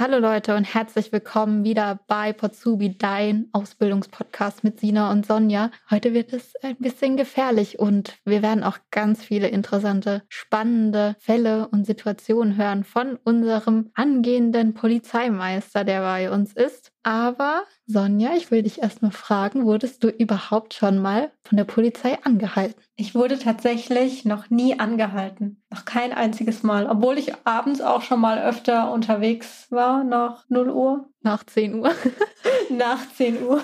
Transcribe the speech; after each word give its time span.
Hallo 0.00 0.18
Leute 0.18 0.56
und 0.56 0.64
herzlich 0.64 1.12
willkommen 1.12 1.62
wieder 1.62 2.00
bei 2.06 2.32
Potsubi, 2.32 2.96
dein 2.96 3.50
Ausbildungspodcast 3.52 4.64
mit 4.64 4.80
Sina 4.80 5.12
und 5.12 5.26
Sonja. 5.26 5.70
Heute 5.90 6.14
wird 6.14 6.32
es 6.32 6.54
ein 6.62 6.76
bisschen 6.78 7.18
gefährlich 7.18 7.78
und 7.78 8.16
wir 8.24 8.40
werden 8.40 8.64
auch 8.64 8.78
ganz 8.90 9.22
viele 9.22 9.48
interessante, 9.48 10.22
spannende 10.30 11.16
Fälle 11.18 11.68
und 11.68 11.84
Situationen 11.84 12.56
hören 12.56 12.84
von 12.84 13.18
unserem 13.24 13.90
angehenden 13.92 14.72
Polizeimeister, 14.72 15.84
der 15.84 16.00
bei 16.00 16.30
uns 16.30 16.54
ist. 16.54 16.92
Aber 17.02 17.62
Sonja, 17.86 18.34
ich 18.36 18.50
will 18.50 18.62
dich 18.62 18.82
erstmal 18.82 19.10
fragen, 19.10 19.64
wurdest 19.64 20.04
du 20.04 20.08
überhaupt 20.08 20.74
schon 20.74 20.98
mal 20.98 21.30
von 21.44 21.56
der 21.56 21.64
Polizei 21.64 22.18
angehalten? 22.22 22.80
Ich 22.96 23.14
wurde 23.14 23.38
tatsächlich 23.38 24.26
noch 24.26 24.50
nie 24.50 24.78
angehalten. 24.78 25.62
Noch 25.70 25.86
kein 25.86 26.12
einziges 26.12 26.62
Mal. 26.62 26.86
Obwohl 26.86 27.16
ich 27.16 27.32
abends 27.46 27.80
auch 27.80 28.02
schon 28.02 28.20
mal 28.20 28.38
öfter 28.42 28.92
unterwegs 28.92 29.66
war, 29.70 30.04
nach 30.04 30.44
0 30.50 30.68
Uhr. 30.68 31.08
Nach 31.22 31.42
10 31.42 31.76
Uhr. 31.76 31.92
nach 32.70 33.00
10 33.14 33.42
Uhr. 33.44 33.62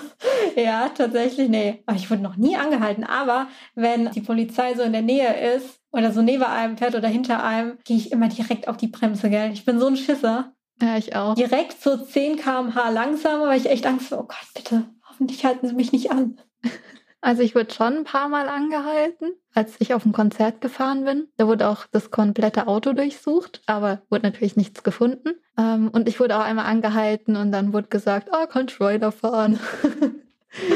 Ja, 0.55 0.89
tatsächlich, 0.89 1.47
nee. 1.47 1.83
Ich 1.95 2.09
wurde 2.09 2.23
noch 2.23 2.37
nie 2.37 2.57
angehalten. 2.57 3.03
Aber 3.03 3.47
wenn 3.75 4.09
die 4.11 4.21
Polizei 4.21 4.73
so 4.73 4.81
in 4.81 4.93
der 4.93 5.03
Nähe 5.03 5.55
ist 5.55 5.79
oder 5.91 6.11
so 6.11 6.23
neben 6.23 6.43
einem 6.43 6.77
fährt 6.77 6.95
oder 6.95 7.07
hinter 7.07 7.43
einem, 7.43 7.77
gehe 7.83 7.97
ich 7.97 8.11
immer 8.11 8.29
direkt 8.29 8.67
auf 8.67 8.77
die 8.77 8.87
Bremse, 8.87 9.29
gell? 9.29 9.51
Ich 9.53 9.63
bin 9.63 9.79
so 9.79 9.85
ein 9.85 9.97
Schisser. 9.97 10.53
Ja, 10.81 10.97
ich 10.97 11.15
auch. 11.15 11.35
Direkt 11.35 11.81
so 11.81 11.97
10 11.97 12.37
km/h 12.37 12.89
langsamer, 12.89 13.47
weil 13.47 13.59
ich 13.59 13.69
echt 13.69 13.85
Angst 13.85 14.09
vor, 14.09 14.19
oh 14.19 14.23
Gott, 14.23 14.47
bitte, 14.53 14.85
hoffentlich 15.09 15.43
halten 15.45 15.67
Sie 15.67 15.73
mich 15.73 15.91
nicht 15.91 16.11
an. 16.11 16.39
Also 17.19 17.41
ich 17.41 17.55
wurde 17.55 17.73
schon 17.73 17.97
ein 17.97 18.03
paar 18.03 18.29
Mal 18.29 18.47
angehalten, 18.47 19.31
als 19.53 19.75
ich 19.79 19.93
auf 19.93 20.05
ein 20.05 20.11
Konzert 20.11 20.61
gefahren 20.61 21.03
bin. 21.03 21.27
Da 21.35 21.47
wurde 21.47 21.67
auch 21.67 21.87
das 21.91 22.11
komplette 22.11 22.67
Auto 22.67 22.93
durchsucht, 22.93 23.61
aber 23.65 24.03
wurde 24.09 24.27
natürlich 24.27 24.55
nichts 24.55 24.83
gefunden. 24.83 25.31
Ähm, 25.57 25.89
und 25.91 26.07
ich 26.07 26.19
wurde 26.19 26.37
auch 26.37 26.43
einmal 26.43 26.67
angehalten 26.67 27.35
und 27.35 27.51
dann 27.51 27.73
wurde 27.73 27.87
gesagt, 27.87 28.29
ah, 28.31 28.43
oh, 28.43 28.47
kannst 28.47 28.75
fahren. 28.75 29.59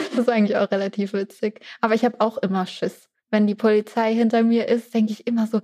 das 0.09 0.17
ist 0.17 0.29
eigentlich 0.29 0.57
auch 0.57 0.69
relativ 0.71 1.13
witzig. 1.13 1.61
Aber 1.79 1.93
ich 1.93 2.03
habe 2.03 2.19
auch 2.19 2.37
immer 2.39 2.65
Schiss. 2.65 3.07
Wenn 3.29 3.45
die 3.45 3.55
Polizei 3.55 4.13
hinter 4.13 4.41
mir 4.41 4.67
ist, 4.67 4.93
denke 4.93 5.13
ich 5.13 5.27
immer 5.27 5.45
so, 5.45 5.61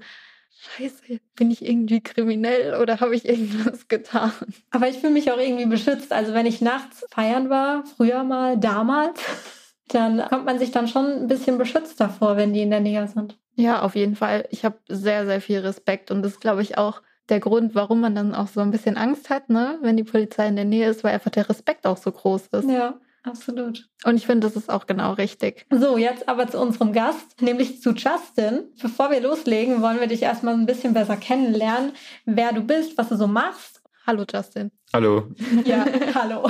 Scheiße, 0.60 1.20
bin 1.36 1.52
ich 1.52 1.64
irgendwie 1.64 2.02
kriminell 2.02 2.82
oder 2.82 3.00
habe 3.00 3.16
ich 3.16 3.28
irgendwas 3.28 3.88
getan? 3.88 4.32
Aber 4.72 4.88
ich 4.90 4.98
fühle 4.98 5.14
mich 5.14 5.32
auch 5.32 5.38
irgendwie 5.38 5.66
beschützt. 5.66 6.12
Also 6.12 6.34
wenn 6.34 6.46
ich 6.46 6.62
nachts 6.62 7.06
feiern 7.12 7.50
war, 7.50 7.84
früher 7.96 8.24
mal, 8.24 8.58
damals, 8.58 9.22
dann 9.90 10.28
kommt 10.30 10.46
man 10.46 10.60
sich 10.60 10.72
dann 10.72 10.88
schon 10.88 11.06
ein 11.06 11.28
bisschen 11.28 11.58
beschützt 11.58 12.00
davor, 12.00 12.38
wenn 12.38 12.54
die 12.54 12.62
in 12.62 12.72
der 12.72 12.80
Nähe 12.80 13.08
sind. 13.08 13.38
Ja, 13.56 13.82
auf 13.82 13.96
jeden 13.96 14.16
Fall. 14.16 14.48
Ich 14.52 14.66
habe 14.66 14.78
sehr, 14.88 15.26
sehr 15.26 15.42
viel 15.42 15.60
Respekt 15.60 16.12
und 16.12 16.22
das 16.22 16.34
ist, 16.34 16.42
glaube 16.42 16.62
ich, 16.62 16.78
auch 16.78 17.02
der 17.30 17.40
Grund, 17.40 17.76
warum 17.76 18.00
man 18.00 18.16
dann 18.16 18.34
auch 18.34 18.48
so 18.48 18.62
ein 18.62 18.72
bisschen 18.72 18.98
Angst 18.98 19.30
hat, 19.30 19.50
ne, 19.50 19.78
wenn 19.82 19.98
die 19.98 20.04
Polizei 20.04 20.48
in 20.48 20.56
der 20.56 20.66
Nähe 20.66 20.90
ist, 20.90 21.04
weil 21.04 21.14
einfach 21.14 21.32
der 21.32 21.50
Respekt 21.50 21.86
auch 21.86 21.98
so 21.98 22.12
groß 22.12 22.48
ist. 22.48 22.70
Ja. 22.70 23.00
Absolut. 23.28 23.90
Und 24.06 24.16
ich 24.16 24.26
finde, 24.26 24.48
das 24.48 24.56
ist 24.56 24.70
auch 24.70 24.86
genau 24.88 25.14
richtig. 25.14 25.66
So, 25.70 25.98
jetzt 25.98 26.30
aber 26.30 26.48
zu 26.48 26.60
unserem 26.60 26.94
Gast, 26.94 27.42
nämlich 27.42 27.82
zu 27.82 27.92
Justin. 27.92 28.72
Bevor 28.82 29.12
wir 29.12 29.20
loslegen, 29.20 29.82
wollen 29.82 30.00
wir 30.00 30.08
dich 30.08 30.22
erstmal 30.22 30.54
ein 30.54 30.66
bisschen 30.66 30.94
besser 30.94 31.18
kennenlernen, 31.18 31.92
wer 32.26 32.54
du 32.54 32.62
bist, 32.62 32.98
was 32.98 33.10
du 33.10 33.18
so 33.18 33.28
machst. 33.28 33.82
Hallo, 34.06 34.24
Justin. 34.32 34.72
Hallo. 34.94 35.28
Ja, 35.66 35.86
hallo. 36.16 36.50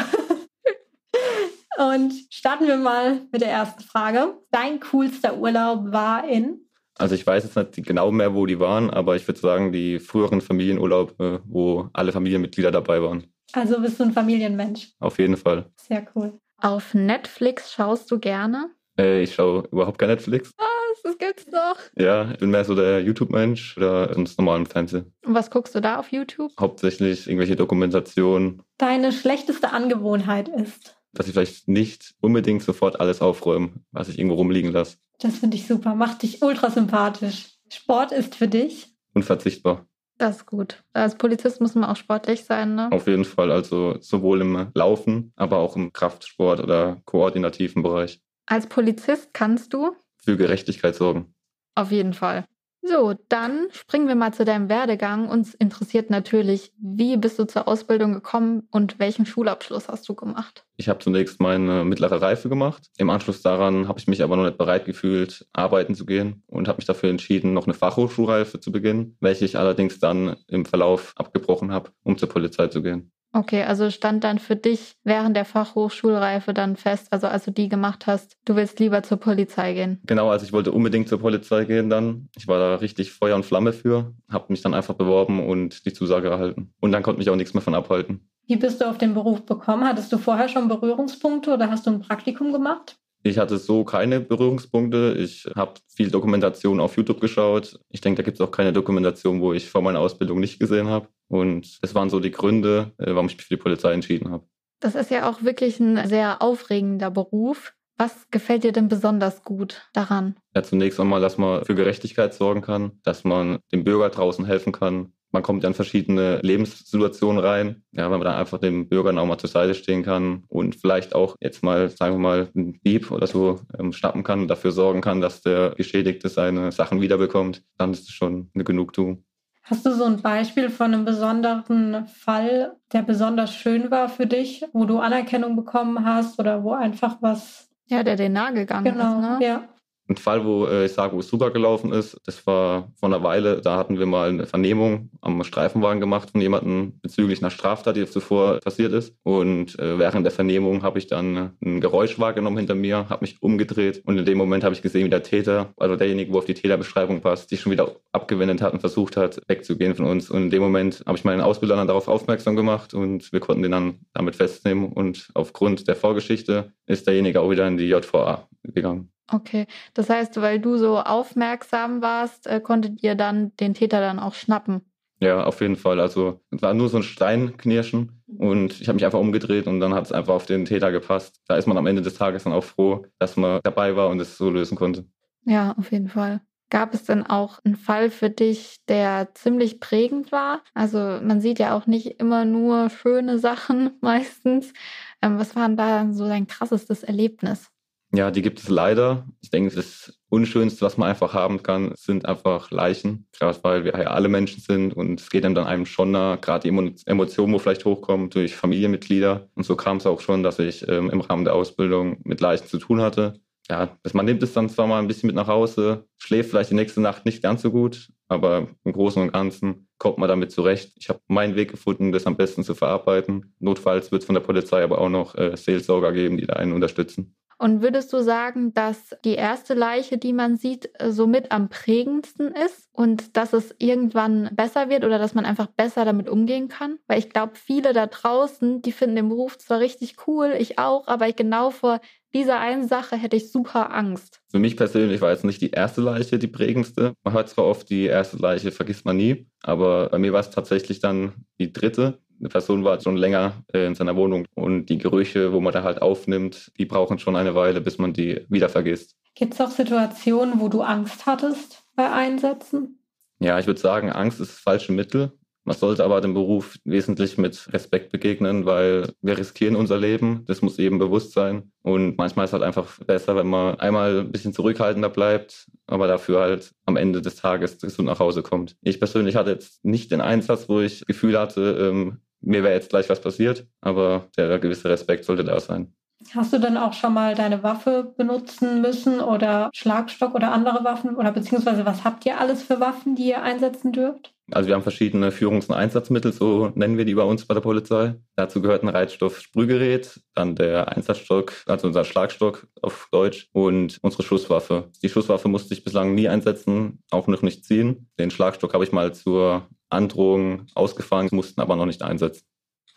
Und 1.78 2.14
starten 2.32 2.68
wir 2.68 2.78
mal 2.78 3.22
mit 3.32 3.42
der 3.42 3.50
ersten 3.50 3.84
Frage. 3.84 4.36
Dein 4.52 4.80
coolster 4.80 5.38
Urlaub 5.38 5.92
war 5.92 6.28
in? 6.28 6.62
Also 6.98 7.14
ich 7.14 7.26
weiß 7.26 7.44
jetzt 7.44 7.78
nicht 7.78 7.88
genau 7.88 8.12
mehr, 8.12 8.34
wo 8.34 8.48
die 8.48 8.60
waren, 8.60 8.90
aber 8.90 9.16
ich 9.16 9.28
würde 9.28 9.40
sagen, 9.40 9.72
die 9.72 10.00
früheren 10.00 10.42
Familienurlaube, 10.42 11.42
wo 11.46 11.90
alle 11.94 12.12
Familienmitglieder 12.12 12.72
dabei 12.72 13.02
waren. 13.04 13.26
Also 13.54 13.80
bist 13.80 14.00
du 14.00 14.06
ein 14.06 14.14
Familienmensch? 14.14 14.90
Auf 15.00 15.20
jeden 15.20 15.38
Fall. 15.38 15.70
Sehr 15.78 16.06
cool. 16.16 16.40
Auf 16.62 16.94
Netflix 16.94 17.72
schaust 17.74 18.10
du 18.12 18.20
gerne? 18.20 18.72
Äh, 18.98 19.22
ich 19.24 19.36
schaue 19.36 19.68
überhaupt 19.72 20.00
kein 20.00 20.10
Netflix. 20.10 20.52
Was? 20.58 20.68
Das 21.04 21.18
gibt's 21.20 21.46
doch. 21.46 21.78
Ja, 21.96 22.32
ich 22.32 22.40
bin 22.40 22.50
mehr 22.50 22.66
so 22.66 22.74
der 22.76 23.02
YouTube-Mensch 23.02 23.78
oder 23.78 24.14
sonst 24.14 24.38
normal 24.40 24.58
im 24.60 24.66
Fernsehen. 24.66 25.14
Und 25.26 25.36
was 25.36 25.52
guckst 25.52 25.76
du 25.76 25.80
da 25.80 26.00
auf 26.00 26.12
YouTube? 26.12 26.52
Hauptsächlich 26.60 27.28
irgendwelche 27.28 27.56
Dokumentationen. 27.56 28.64
Deine 28.78 29.12
schlechteste 29.12 29.72
Angewohnheit 29.72 30.50
ist? 30.50 30.98
Dass 31.14 31.28
ich 31.28 31.34
vielleicht 31.34 31.68
nicht 31.68 32.16
unbedingt 32.20 32.64
sofort 32.64 33.00
alles 33.00 33.22
aufräume, 33.22 33.74
was 33.92 34.10
ich 34.10 34.18
irgendwo 34.18 34.36
rumliegen 34.36 34.72
lasse. 34.72 34.98
Das 35.20 35.38
finde 35.38 35.58
ich 35.58 35.68
super. 35.68 35.96
Macht 35.96 36.24
dich 36.24 36.42
ultra 36.42 36.70
sympathisch. 36.72 37.58
Sport 37.72 38.12
ist 38.12 38.36
für 38.36 38.48
dich? 38.48 38.96
Unverzichtbar. 39.14 39.86
Das 40.18 40.38
ist 40.38 40.46
gut. 40.48 40.84
Als 40.94 41.16
Polizist 41.16 41.62
muss 41.62 41.76
man 41.76 41.84
auch 41.84 41.96
sportlich 41.96 42.44
sein, 42.46 42.76
ne? 42.76 42.90
Auf 42.92 43.08
jeden 43.08 43.26
Fall. 43.26 43.52
Also 43.52 43.98
sowohl 44.00 44.42
im 44.42 44.72
Laufen, 44.74 45.32
aber 45.36 45.58
auch 45.58 45.76
im 45.76 45.94
Kraftsport 45.94 46.60
oder 46.60 47.02
koordinativen 47.06 47.84
Bereich. 47.84 48.20
Als 48.48 48.68
Polizist 48.68 49.34
kannst 49.34 49.74
du? 49.74 49.96
Für 50.18 50.38
Gerechtigkeit 50.38 50.96
sorgen. 50.96 51.36
Auf 51.76 51.92
jeden 51.92 52.14
Fall. 52.14 52.46
So, 52.90 53.16
dann 53.28 53.68
springen 53.72 54.08
wir 54.08 54.16
mal 54.16 54.34
zu 54.34 54.46
deinem 54.46 54.70
Werdegang. 54.70 55.30
Uns 55.30 55.54
interessiert 55.54 56.10
natürlich, 56.10 56.72
wie 56.78 57.18
bist 57.18 57.38
du 57.38 57.46
zur 57.46 57.68
Ausbildung 57.68 58.14
gekommen 58.14 58.68
und 58.72 58.98
welchen 59.00 59.26
Schulabschluss 59.26 59.90
hast 59.90 60.08
du 60.08 60.16
gemacht? 60.16 60.66
Ich 60.78 60.88
habe 60.88 61.00
zunächst 61.00 61.42
meine 61.42 61.84
mittlere 61.84 62.22
Reife 62.22 62.50
gemacht. 62.50 62.90
Im 62.98 63.10
Anschluss 63.10 63.42
daran 63.42 63.88
habe 63.88 64.00
ich 64.00 64.08
mich 64.08 64.24
aber 64.24 64.38
noch 64.38 64.46
nicht 64.46 64.58
bereit 64.58 64.86
gefühlt, 64.86 65.48
arbeiten 65.52 65.96
zu 65.96 66.06
gehen 66.06 66.44
und 66.48 66.68
habe 66.68 66.78
mich 66.78 66.86
dafür 66.86 67.10
entschieden, 67.10 67.54
noch 67.54 67.66
eine 67.66 67.74
Fachhochschulreife 67.74 68.60
zu 68.60 68.72
beginnen, 68.72 69.18
welche 69.20 69.46
ich 69.46 69.58
allerdings 69.58 70.00
dann 70.00 70.38
im 70.48 70.66
Verlauf 70.66 71.14
abgebrochen 71.18 71.72
habe, 71.72 71.92
um 72.04 72.18
zur 72.18 72.30
Polizei 72.30 72.68
zu 72.68 72.82
gehen. 72.82 73.12
Okay, 73.34 73.64
also 73.64 73.90
stand 73.90 74.24
dann 74.24 74.40
für 74.40 74.56
dich 74.56 74.96
während 75.04 75.36
der 75.36 75.46
Fachhochschulreife 75.46 76.54
dann 76.54 76.76
fest, 76.76 77.08
also 77.12 77.28
als 77.28 77.46
du 77.46 77.52
die 77.52 77.70
gemacht 77.70 78.08
hast, 78.08 78.38
du 78.46 78.56
willst 78.56 78.80
lieber 78.80 79.04
zur 79.04 79.18
Polizei 79.18 79.74
gehen. 79.74 80.02
Genau, 80.06 80.30
also 80.30 80.46
ich 80.46 80.54
wollte 80.54 80.72
unbedingt 80.72 81.08
zur 81.08 81.20
Polizei 81.20 81.66
gehen 81.66 81.90
dann. 81.90 82.30
Ich 82.38 82.48
war 82.48 82.58
da 82.58 82.76
richtig 82.76 83.12
Feuer 83.12 83.36
und 83.36 83.46
Flamme 83.46 83.74
für, 83.74 84.14
habe 84.30 84.46
mich 84.50 84.62
dann 84.62 84.74
einfach 84.74 84.96
beworben 84.96 85.46
und 85.46 85.86
die 85.86 85.94
Zusage 85.94 86.30
erhalten. 86.30 86.74
Und 86.80 86.92
dann 86.92 87.04
konnte 87.04 87.20
mich 87.20 87.30
auch 87.30 87.36
nichts 87.36 87.54
mehr 87.54 87.62
von 87.62 87.76
abhalten. 87.76 88.28
Wie 88.48 88.56
bist 88.56 88.80
du 88.80 88.86
auf 88.86 88.98
den 88.98 89.14
Beruf 89.14 89.46
bekommen? 89.46 89.86
Hattest 89.86 90.12
du 90.14 90.18
vorher 90.18 90.48
schon 90.48 90.70
Berührungspunkte 90.70 91.54
oder 91.54 91.70
hast 91.70 91.86
du 91.86 91.92
ein 91.92 92.00
Praktikum 92.00 92.54
gemacht? 92.54 92.98
Ich 93.24 93.38
hatte 93.38 93.58
so 93.58 93.84
keine 93.84 94.20
Berührungspunkte. 94.20 95.16
Ich 95.18 95.50
habe 95.56 95.74
viel 95.88 96.10
Dokumentation 96.12 96.80
auf 96.80 96.96
YouTube 96.98 97.20
geschaut. 97.20 97.80
Ich 97.90 98.02
denke, 98.02 98.22
da 98.22 98.24
gibt 98.24 98.40
es 98.40 98.46
auch 98.46 98.52
keine 98.52 98.74
Dokumentation, 98.74 99.42
wo 99.42 99.54
ich 99.54 99.70
vor 99.70 99.82
meiner 99.82 100.00
Ausbildung 100.00 100.40
nicht 100.40 100.60
gesehen 100.60 100.88
habe. 100.88 101.08
Und 101.28 101.80
es 101.82 101.96
waren 101.96 102.10
so 102.10 102.20
die 102.20 102.32
Gründe, 102.32 102.94
äh, 102.98 103.14
warum 103.14 103.28
ich 103.28 103.38
mich 103.38 103.46
für 103.46 103.56
die 103.56 103.62
Polizei 103.62 103.94
entschieden 103.94 104.32
habe. 104.32 104.46
Das 104.80 104.96
ist 104.96 105.12
ja 105.12 105.30
auch 105.30 105.42
wirklich 105.44 105.80
ein 105.80 106.08
sehr 106.08 106.42
aufregender 106.42 107.10
Beruf. 107.10 107.74
Was 107.98 108.30
gefällt 108.30 108.64
dir 108.64 108.72
denn 108.72 108.90
besonders 108.90 109.44
gut 109.44 109.90
daran? 109.94 110.36
Ja, 110.56 110.64
zunächst 110.64 111.00
einmal, 111.00 111.22
dass 111.22 111.38
man 111.38 111.66
für 111.66 111.76
Gerechtigkeit 111.76 112.34
sorgen 112.34 112.62
kann, 112.62 113.00
dass 113.04 113.24
man 113.24 113.60
dem 113.72 113.84
Bürger 113.84 114.10
draußen 114.10 114.46
helfen 114.46 114.72
kann, 114.72 115.14
man 115.32 115.44
kommt 115.44 115.64
ja 115.64 115.70
in 115.70 115.76
verschiedene 115.76 116.40
Lebenssituationen 116.42 117.44
rein, 117.44 117.84
ja, 117.92 118.06
wenn 118.06 118.20
man 118.20 118.22
dann 118.22 118.36
einfach 118.36 118.60
dem 118.60 118.88
Bürgern 118.88 119.18
auch 119.18 119.26
mal 119.26 119.38
zur 119.38 119.50
Seite 119.50 119.76
stehen 119.76 120.04
kann 120.04 120.44
und 120.48 120.76
vielleicht 120.76 121.16
auch 121.16 121.36
jetzt 121.40 121.64
mal, 121.64 121.90
sagen 121.90 122.16
wir 122.16 122.20
mal, 122.20 122.50
einen 122.56 122.80
Dieb 122.86 123.12
oder 123.12 123.28
so 123.28 123.60
ähm, 123.78 123.92
schnappen 123.92 124.24
kann 124.24 124.42
und 124.42 124.48
dafür 124.48 124.72
sorgen 124.72 125.02
kann, 125.02 125.22
dass 125.22 125.42
der 125.42 125.72
Geschädigte 125.76 126.30
seine 126.30 126.72
Sachen 126.72 127.02
wiederbekommt, 127.02 127.64
dann 127.78 127.92
ist 127.92 128.04
es 128.04 128.12
schon 128.12 128.50
eine 128.54 128.64
Genugtuung. 128.64 129.26
Hast 129.64 129.86
du 129.86 129.94
so 129.94 130.06
ein 130.06 130.22
Beispiel 130.22 130.70
von 130.70 130.94
einem 130.94 131.04
besonderen 131.04 132.08
Fall, 132.08 132.78
der 132.94 133.02
besonders 133.02 133.54
schön 133.54 133.92
war 133.92 134.08
für 134.08 134.26
dich, 134.26 134.64
wo 134.72 134.86
du 134.86 135.00
Anerkennung 135.00 135.58
bekommen 135.58 136.06
hast 136.06 136.40
oder 136.40 136.64
wo 136.64 136.72
einfach 136.72 137.18
was. 137.22 137.70
Ja, 137.88 138.04
der 138.04 138.16
den 138.16 138.34
Nagel 138.34 138.66
gegangen 138.66 138.84
genau, 138.84 139.20
ist, 139.20 139.40
ne? 139.40 139.46
Ja. 139.46 139.64
Ein 140.10 140.16
Fall, 140.16 140.46
wo 140.46 140.66
äh, 140.66 140.86
ich 140.86 140.94
sage, 140.94 141.14
wo 141.16 141.20
es 141.20 141.28
super 141.28 141.52
gelaufen 141.52 141.92
ist, 141.92 142.18
das 142.26 142.48
war 142.48 142.88
vor 142.96 143.10
einer 143.10 143.24
Weile, 143.24 143.60
da 143.62 143.76
hatten 143.76 144.00
wir 144.00 144.06
mal 144.06 144.30
eine 144.30 144.48
Vernehmung 144.48 145.10
am 145.22 145.44
Streifenwagen 145.44 146.00
gemacht 146.00 146.32
von 146.32 146.40
jemandem 146.40 146.94
bezüglich 147.02 147.42
einer 147.42 147.52
Straftat, 147.52 147.98
die 147.98 148.06
zuvor 148.06 148.60
passiert 148.60 148.94
ist. 148.94 149.14
Und 149.24 149.78
äh, 149.80 150.00
während 150.00 150.26
der 150.26 150.32
Vernehmung 150.32 150.84
habe 150.84 150.98
ich 151.00 151.08
dann 151.08 151.52
ein 151.62 151.82
Geräusch 151.82 152.20
wahrgenommen 152.20 152.58
hinter 152.58 152.76
mir, 152.76 153.10
habe 153.10 153.24
mich 153.26 153.42
umgedreht 153.42 154.02
und 154.06 154.18
in 154.18 154.26
dem 154.26 154.38
Moment 154.38 154.64
habe 154.64 154.74
ich 154.74 154.82
gesehen, 154.82 155.06
wie 155.06 155.10
der 155.10 155.24
Täter, 155.24 155.74
also 155.76 155.98
derjenige, 155.98 156.32
wo 156.32 156.38
auf 156.38 156.46
die 156.46 156.54
Täterbeschreibung 156.54 157.20
passt, 157.20 157.50
sich 157.50 157.60
schon 157.60 157.74
wieder 157.74 157.92
abgewendet 158.14 158.62
hat 158.62 158.72
und 158.72 158.80
versucht 158.80 159.18
hat, 159.18 159.42
wegzugehen 159.48 159.94
von 159.94 160.06
uns. 160.06 160.30
Und 160.30 160.44
in 160.44 160.50
dem 160.52 160.62
Moment 160.62 161.04
habe 161.06 161.18
ich 161.18 161.26
meinen 161.26 161.42
Ausbilder 161.42 161.76
dann 161.76 161.88
darauf 161.88 162.08
aufmerksam 162.08 162.56
gemacht 162.56 162.94
und 162.94 163.34
wir 163.34 163.42
konnten 163.42 163.64
den 163.64 163.72
dann 163.74 164.00
damit 164.14 164.38
festnehmen. 164.38 164.94
Und 164.94 165.30
aufgrund 165.34 165.88
der 165.90 165.98
Vorgeschichte 165.98 166.72
ist 166.86 167.08
derjenige 167.08 167.42
auch 167.42 167.50
wieder 167.50 167.68
in 167.68 167.78
die 167.78 167.90
JVA 167.90 168.48
gegangen. 168.64 169.12
Okay, 169.32 169.68
das 169.94 170.10
heißt, 170.10 170.40
weil 170.42 170.60
du 170.60 170.78
so 170.78 171.00
aufmerksam 171.00 172.02
warst, 172.02 172.48
äh, 172.48 172.62
konntet 172.62 173.04
ihr 173.04 173.16
dann 173.16 173.56
den 173.58 173.74
Täter 173.74 174.00
dann 174.00 174.20
auch 174.20 174.34
schnappen? 174.34 174.82
Ja, 175.20 175.44
auf 175.44 175.62
jeden 175.62 175.76
Fall. 175.76 176.00
Also 176.00 176.42
es 176.52 176.62
war 176.62 176.74
nur 176.74 176.90
so 176.90 176.98
ein 176.98 177.04
Steinknirschen 177.04 178.22
und 178.38 178.80
ich 178.80 178.88
habe 178.88 178.96
mich 178.96 179.06
einfach 179.06 179.20
umgedreht 179.20 179.68
und 179.68 179.80
dann 179.80 179.94
hat 179.94 180.06
es 180.06 180.12
einfach 180.12 180.34
auf 180.34 180.46
den 180.46 180.66
Täter 180.66 180.92
gepasst. 180.92 181.42
Da 181.48 181.58
ist 181.58 181.66
man 181.68 181.78
am 181.78 181.88
Ende 181.88 182.02
des 182.02 182.14
Tages 182.14 182.44
dann 182.44 182.54
auch 182.54 182.64
froh, 182.64 183.06
dass 183.20 183.36
man 183.36 183.60
dabei 183.64 183.96
war 183.96 184.10
und 184.10 184.20
es 184.20 184.38
so 184.38 184.50
lösen 184.50 184.78
konnte. 184.78 185.06
Ja, 185.44 185.74
auf 185.78 185.92
jeden 185.92 186.10
Fall. 186.10 186.42
Gab 186.70 186.94
es 186.94 187.06
denn 187.06 187.26
auch 187.26 187.60
einen 187.64 187.78
Fall 187.78 188.10
für 188.10 188.30
dich, 188.30 188.76
der 188.90 189.34
ziemlich 189.34 189.80
prägend 189.80 190.32
war? 190.32 190.62
Also 190.74 190.98
man 191.00 191.40
sieht 191.42 191.60
ja 191.60 191.76
auch 191.76 191.88
nicht 191.88 192.20
immer 192.20 192.46
nur 192.46 192.90
schöne 192.90 193.40
Sachen 193.40 193.92
meistens. 194.02 194.74
Ähm, 195.22 195.40
was 195.40 195.56
war 195.56 195.68
denn 195.68 195.78
da 195.78 196.12
so 196.14 196.28
dein 196.28 196.46
krassestes 196.48 197.04
Erlebnis? 197.04 197.72
Ja, 198.14 198.32
die 198.32 198.42
gibt 198.42 198.60
es 198.60 198.70
leider. 198.70 199.28
Ich 199.42 199.50
denke, 199.50 199.76
das 199.76 200.18
Unschönste, 200.30 200.86
was 200.86 200.98
man 200.98 201.10
einfach 201.10 201.34
haben 201.34 201.62
kann, 201.62 201.94
sind 201.96 202.26
einfach 202.26 202.72
Leichen. 202.72 203.28
Gerade 203.38 203.60
weil 203.64 203.84
wir 203.84 203.92
ja 203.92 204.12
alle 204.12 204.30
Menschen 204.30 204.62
sind 204.62 204.94
und 204.94 205.20
es 205.20 205.30
geht 205.30 205.44
dann 205.44 205.58
einem 205.58 205.86
schon 205.86 206.12
nah, 206.12 206.38
gerade 206.38 206.70
die 206.70 207.02
Emotionen, 207.06 207.54
wo 207.54 207.60
vielleicht 207.60 207.84
hochkommen 207.84 208.30
durch 208.30 208.56
Familienmitglieder. 208.56 209.50
Und 209.56 209.66
so 209.66 209.76
kam 209.76 209.98
es 209.98 210.06
auch 210.06 210.22
schon, 210.22 210.42
dass 210.42 210.60
ich 210.60 210.88
ähm, 210.88 211.10
im 211.10 211.22
Rahmen 211.22 211.44
der 211.44 211.54
Ausbildung 211.54 212.18
mit 212.24 212.40
Leichen 212.40 212.68
zu 212.68 212.78
tun 212.78 213.02
hatte. 213.02 213.42
Ja, 213.70 213.98
man 214.14 214.26
nimmt 214.26 214.42
es 214.42 214.54
dann 214.54 214.70
zwar 214.70 214.88
mal 214.88 215.00
ein 215.00 215.08
bisschen 215.08 215.28
mit 215.28 215.36
nach 215.36 215.48
Hause, 215.48 216.06
schläft 216.18 216.52
vielleicht 216.52 216.72
die 216.72 216.76
nächste 216.76 217.02
Nacht 217.02 217.26
nicht 217.26 217.44
ganz 217.44 217.62
so 217.62 217.70
gut, 217.70 218.08
aber 218.30 218.70
im 218.86 218.94
Großen 218.94 219.22
und 219.22 219.34
Ganzen 219.34 219.90
kommt 219.98 220.20
man 220.20 220.30
damit 220.30 220.54
zurecht. 220.54 220.94
Ich 220.96 221.10
habe 221.10 221.20
meinen 221.28 221.58
Weg 221.58 221.72
gefunden, 221.72 222.14
das 222.14 222.26
am 222.28 222.38
besten 222.38 222.64
zu 222.64 222.76
verarbeiten. 222.76 223.54
Notfalls 223.60 224.10
wird 224.12 224.22
es 224.22 224.26
von 224.26 224.36
der 224.36 224.42
Polizei 224.42 224.84
aber 224.84 225.00
auch 225.00 225.10
noch 225.10 225.36
äh, 225.36 225.58
Seelsorger 225.58 226.14
geben, 226.14 226.38
die 226.38 226.48
da 226.48 226.54
einen 226.54 226.72
unterstützen. 226.72 227.36
Und 227.60 227.82
würdest 227.82 228.14
du 228.14 228.22
sagen, 228.22 228.74
dass 228.74 229.16
die 229.26 229.34
erste 229.34 229.74
Leiche, 229.74 230.18
die 230.18 230.34
man 230.34 230.58
sieht, 230.58 230.90
somit 231.04 231.52
am 231.52 231.70
prägendsten 231.70 232.54
ist 232.54 232.90
und 232.92 233.36
dass 233.36 233.54
es 233.54 233.74
irgendwann 233.80 234.50
besser 234.54 234.90
wird 234.90 235.04
oder 235.04 235.18
dass 235.18 235.34
man 235.34 235.46
einfach 235.46 235.68
besser 235.68 236.06
damit 236.06 236.30
umgehen 236.30 236.68
kann? 236.68 237.00
Weil 237.08 237.20
ich 237.20 237.30
glaube, 237.30 237.54
viele 237.56 237.94
da 237.94 238.06
draußen, 238.06 238.82
die 238.84 238.92
finden 238.92 239.16
den 239.16 239.30
Beruf 239.30 239.58
zwar 239.58 239.80
richtig 239.80 240.16
cool, 240.28 240.56
ich 240.58 240.78
auch, 240.78 241.08
aber 241.08 241.32
genau 241.32 241.72
vor 241.72 242.00
dieser 242.34 242.60
einen 242.60 242.88
Sache 242.88 243.16
hätte 243.16 243.38
ich 243.38 243.52
super 243.52 243.94
Angst. 243.94 244.42
Für 244.52 244.60
mich 244.60 244.78
persönlich 244.78 245.22
war 245.22 245.32
jetzt 245.32 245.46
nicht 245.46 245.62
die 245.62 245.72
erste 245.72 246.02
Leiche 246.02 246.38
die 246.38 246.48
prägendste. 246.48 247.14
Man 247.24 247.34
hört 247.34 247.50
zwar 247.50 247.66
oft, 247.66 247.90
die 247.90 248.06
erste 248.06 248.38
Leiche 248.38 248.72
vergisst 248.72 249.06
man 249.06 249.18
nie, 249.18 249.48
aber 249.64 250.10
bei 250.10 250.20
mir 250.20 250.34
war 250.34 250.42
es 250.42 250.52
tatsächlich 250.52 251.00
dann 251.00 251.46
die 251.60 251.74
dritte 251.74 252.20
eine 252.40 252.50
Person 252.50 252.84
war 252.84 253.00
schon 253.02 253.18
länger 253.18 253.64
äh, 253.74 253.86
in 253.86 253.96
seiner 253.96 254.16
Wohnung 254.16 254.46
und 254.56 254.88
die 254.88 254.98
Gerüche, 254.98 255.54
wo 255.54 255.60
man 255.60 255.74
da 255.74 255.84
halt 255.84 256.02
aufnimmt, 256.02 256.72
die 256.78 256.86
brauchen 256.86 257.20
schon 257.20 257.36
eine 257.36 257.56
Weile, 257.56 257.82
bis 257.82 257.98
man 257.98 258.14
die 258.14 258.46
wieder 258.50 258.70
vergisst. 258.70 259.16
Gibt 259.36 259.54
es 259.54 259.62
auch 259.62 259.70
Situationen, 259.70 260.60
wo 260.60 260.68
du 260.68 260.82
Angst 260.82 261.26
hattest 261.26 261.84
bei 261.96 262.12
Einsätzen? 262.12 263.04
Ja, 263.40 263.60
ich 263.60 263.68
würde 263.68 263.80
sagen, 263.80 264.12
Angst 264.12 264.40
ist 264.40 264.54
das 264.54 264.60
falsche 264.60 264.92
Mittel. 264.92 265.32
Man 265.68 265.76
sollte 265.76 266.06
aber 266.06 266.22
dem 266.22 266.34
Beruf 266.34 266.78
wesentlich 266.86 267.38
mit 267.38 267.68
Respekt 267.74 268.14
begegnen, 268.14 268.66
weil 268.66 269.12
wir 269.22 269.38
riskieren 269.38 269.76
unser 269.76 269.98
Leben. 269.98 270.46
Das 270.48 270.62
muss 270.62 270.80
eben 270.80 270.98
bewusst 270.98 271.34
sein. 271.34 271.74
Und 271.82 272.18
manchmal 272.18 272.46
ist 272.46 272.52
es 272.52 272.54
halt 272.54 272.64
einfach 272.64 272.98
besser, 273.06 273.36
wenn 273.36 273.48
man 273.48 273.78
einmal 273.78 274.22
ein 274.22 274.32
bisschen 274.32 274.54
zurückhaltender 274.54 275.10
bleibt, 275.10 275.68
aber 275.86 276.08
dafür 276.08 276.40
halt 276.40 276.72
am 276.86 276.96
Ende 276.96 277.22
des 277.22 277.36
Tages 277.36 277.80
gesund 277.80 278.08
nach 278.08 278.20
Hause 278.20 278.44
kommt. 278.44 278.78
Ich 278.82 278.98
persönlich 278.98 279.36
hatte 279.36 279.52
jetzt 279.52 279.84
nicht 279.84 280.10
den 280.10 280.22
Einsatz, 280.22 280.70
wo 280.70 280.80
ich 280.80 281.06
Gefühl 281.06 281.38
hatte, 281.38 281.90
ähm, 281.92 282.22
mir 282.42 282.64
wäre 282.64 282.74
jetzt 282.74 282.90
gleich 282.90 283.10
was 283.10 283.22
passiert, 283.22 283.66
aber 283.82 284.28
der 284.38 284.60
gewisse 284.60 284.90
Respekt 284.90 285.26
sollte 285.26 285.44
da 285.44 285.60
sein. 285.60 285.94
Hast 286.34 286.52
du 286.52 286.60
dann 286.60 286.78
auch 286.78 286.94
schon 286.94 287.14
mal 287.14 287.36
deine 287.36 287.62
Waffe 287.64 288.14
benutzen 288.18 288.82
müssen 288.82 289.22
oder 289.22 289.70
Schlagstock 289.74 290.34
oder 290.34 290.52
andere 290.52 290.84
Waffen 290.84 291.16
oder 291.16 291.32
beziehungsweise 291.32 291.86
was 291.86 292.04
habt 292.04 292.26
ihr 292.26 292.40
alles 292.40 292.64
für 292.64 292.80
Waffen, 292.80 293.16
die 293.16 293.30
ihr 293.30 293.44
einsetzen 293.44 293.92
dürft? 293.92 294.34
Also 294.52 294.68
wir 294.68 294.76
haben 294.76 294.84
verschiedene 294.84 295.32
Führungs- 295.32 295.68
und 295.68 295.76
Einsatzmittel, 295.76 296.32
so 296.32 296.72
nennen 296.74 296.98
wir 296.98 297.04
die 297.04 297.16
bei 297.16 297.24
uns 297.24 297.46
bei 297.46 297.54
der 297.54 297.62
Polizei. 297.62 298.16
Dazu 298.36 298.62
gehört 298.62 298.82
ein 298.82 298.88
Reizstoff-Sprühgerät, 298.88 300.22
dann 300.36 300.56
der 300.56 300.88
Einsatzstock, 300.96 301.52
also 301.66 301.88
unser 301.88 302.06
Schlagstock 302.06 302.66
auf 302.82 303.10
Deutsch 303.12 303.50
und 303.52 304.00
unsere 304.02 304.24
Schusswaffe. 304.24 304.90
Die 305.04 305.10
Schusswaffe 305.10 305.50
musste 305.50 305.74
ich 305.74 305.84
bislang 305.84 306.16
nie 306.16 306.30
einsetzen, 306.30 307.04
auch 307.12 307.28
noch 307.28 307.42
nicht 307.42 307.66
ziehen. 307.66 308.10
Den 308.18 308.32
Schlagstock 308.32 308.74
habe 308.74 308.86
ich 308.86 308.94
mal 308.94 309.14
zur 309.14 309.68
Androhung 309.90 310.68
ausgefangen, 310.76 311.30
mussten 311.32 311.62
aber 311.62 311.76
noch 311.76 311.86
nicht 311.86 312.02
einsetzen. 312.02 312.44